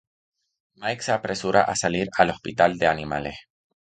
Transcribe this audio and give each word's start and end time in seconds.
Mike 0.83 1.03
se 1.03 1.11
apresura 1.11 1.61
a 1.61 1.75
salir 1.75 2.09
al 2.17 2.31
hospital 2.31 2.75
de 2.79 2.87
animales. 2.87 3.37